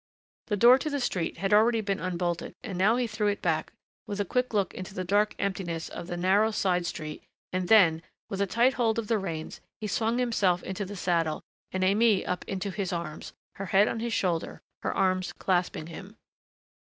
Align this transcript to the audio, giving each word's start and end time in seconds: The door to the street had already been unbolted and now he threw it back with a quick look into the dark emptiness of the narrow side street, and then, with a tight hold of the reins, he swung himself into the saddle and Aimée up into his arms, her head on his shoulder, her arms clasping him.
The 0.47 0.57
door 0.57 0.79
to 0.79 0.89
the 0.89 0.99
street 0.99 1.37
had 1.37 1.53
already 1.53 1.79
been 1.79 1.99
unbolted 1.99 2.55
and 2.63 2.75
now 2.75 2.95
he 2.95 3.05
threw 3.05 3.27
it 3.27 3.39
back 3.39 3.71
with 4.07 4.19
a 4.19 4.25
quick 4.25 4.51
look 4.51 4.73
into 4.73 4.95
the 4.95 5.03
dark 5.03 5.35
emptiness 5.37 5.89
of 5.89 6.07
the 6.07 6.17
narrow 6.17 6.49
side 6.49 6.87
street, 6.87 7.21
and 7.53 7.67
then, 7.67 8.01
with 8.27 8.41
a 8.41 8.47
tight 8.47 8.73
hold 8.73 8.97
of 8.97 9.09
the 9.09 9.19
reins, 9.19 9.61
he 9.79 9.85
swung 9.85 10.17
himself 10.17 10.63
into 10.63 10.85
the 10.85 10.95
saddle 10.95 11.43
and 11.71 11.83
Aimée 11.83 12.27
up 12.27 12.43
into 12.47 12.71
his 12.71 12.91
arms, 12.91 13.33
her 13.57 13.67
head 13.67 13.87
on 13.87 13.99
his 13.99 14.11
shoulder, 14.11 14.63
her 14.81 14.91
arms 14.91 15.33
clasping 15.33 15.85
him. 15.85 16.15